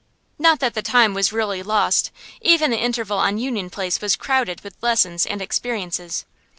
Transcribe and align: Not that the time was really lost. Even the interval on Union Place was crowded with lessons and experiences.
Not 0.39 0.59
that 0.61 0.73
the 0.73 0.81
time 0.81 1.13
was 1.13 1.31
really 1.31 1.61
lost. 1.61 2.09
Even 2.41 2.71
the 2.71 2.79
interval 2.81 3.19
on 3.19 3.37
Union 3.37 3.69
Place 3.69 4.01
was 4.01 4.15
crowded 4.15 4.61
with 4.61 4.75
lessons 4.81 5.27
and 5.27 5.43
experiences. 5.43 6.25